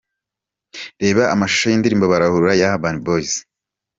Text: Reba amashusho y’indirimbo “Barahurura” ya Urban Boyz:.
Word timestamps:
Reba 1.01 1.23
amashusho 1.33 1.65
y’indirimbo 1.69 2.05
“Barahurura” 2.13 2.53
ya 2.61 2.69
Urban 2.75 2.95
Boyz:. 3.05 3.33